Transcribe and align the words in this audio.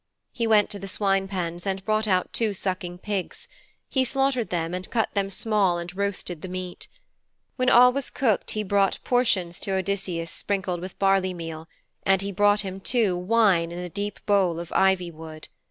He 0.31 0.47
went 0.47 0.71
to 0.71 0.79
the 0.79 0.87
swine 0.87 1.27
pens 1.27 1.67
and 1.67 1.85
brought 1.85 2.07
out 2.07 2.33
two 2.33 2.55
sucking 2.55 2.97
pigs; 2.97 3.47
he 3.87 4.03
slaughtered 4.03 4.49
them 4.49 4.73
and 4.73 4.89
cut 4.89 5.13
them 5.13 5.29
small 5.29 5.77
and 5.77 5.95
roasted 5.95 6.41
the 6.41 6.47
meat. 6.47 6.87
When 7.55 7.69
all 7.69 7.93
was 7.93 8.09
cooked, 8.09 8.49
he 8.57 8.63
brought 8.63 8.97
portions 9.03 9.59
to 9.59 9.73
Odysseus 9.75 10.31
sprinkled 10.31 10.81
with 10.81 10.97
barley 10.97 11.35
meal, 11.35 11.69
and 12.01 12.23
he 12.23 12.31
brought 12.31 12.61
him, 12.61 12.79
too, 12.79 13.15
wine 13.15 13.71
in 13.71 13.77
a 13.77 13.89
deep 13.89 14.19
bowl 14.25 14.59
of 14.59 14.71
ivy 14.73 15.11
wood. 15.11 15.49